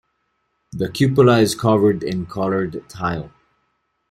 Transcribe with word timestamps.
The 0.71 0.89
cupola 0.89 1.37
is 1.41 1.53
covered 1.53 2.01
in 2.01 2.25
colored 2.25 2.89
tile. 2.89 3.31